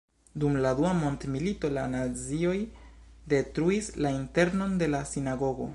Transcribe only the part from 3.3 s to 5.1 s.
detruis la internon de la